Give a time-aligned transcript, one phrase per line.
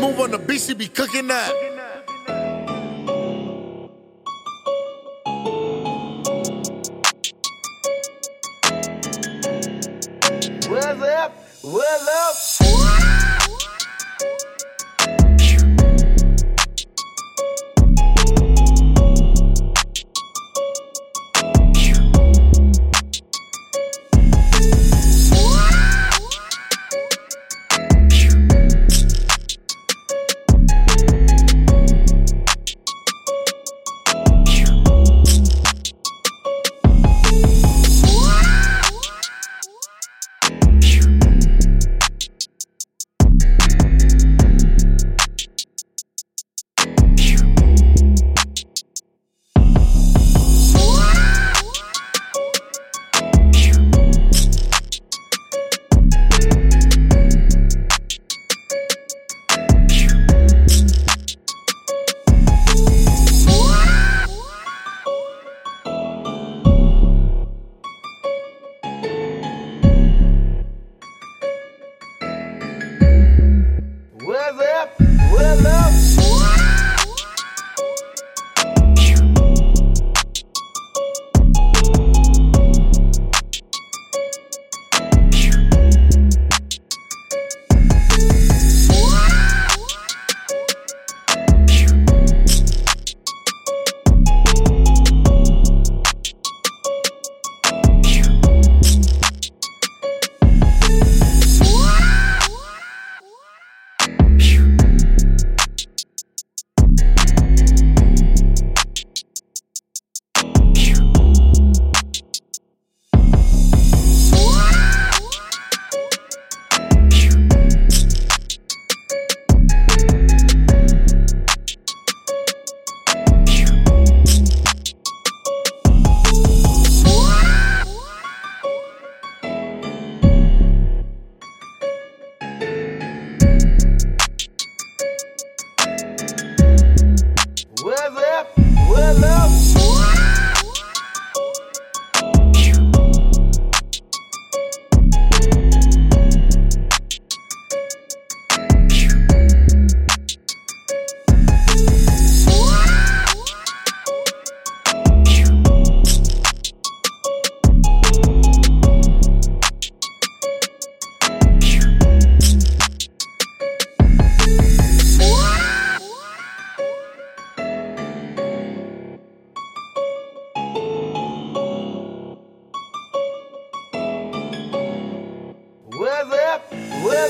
[0.00, 1.52] Smooth on the beat, she be cooking that.
[10.70, 11.36] What's up?
[11.60, 12.59] What's up?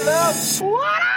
[0.05, 0.61] love.
[0.61, 1.09] What